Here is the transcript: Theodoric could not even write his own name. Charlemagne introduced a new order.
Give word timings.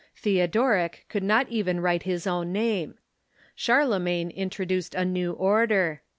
Theodoric 0.15 1.05
could 1.09 1.21
not 1.21 1.47
even 1.49 1.79
write 1.79 2.01
his 2.01 2.25
own 2.25 2.51
name. 2.51 2.97
Charlemagne 3.53 4.31
introduced 4.31 4.95
a 4.95 5.05
new 5.05 5.31
order. 5.33 6.01